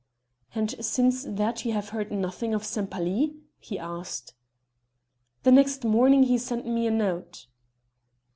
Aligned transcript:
"And 0.55 0.83
since 0.83 1.25
that 1.29 1.63
you 1.63 1.73
have 1.73 1.89
heard 1.89 2.11
nothing 2.11 2.55
of 2.55 2.63
Sempaly?" 2.63 3.35
he 3.59 3.77
asked. 3.77 4.33
"The 5.43 5.51
next 5.51 5.85
morning 5.85 6.23
he 6.23 6.39
sent 6.39 6.65
me 6.65 6.87
a 6.87 6.91
note." 6.91 7.45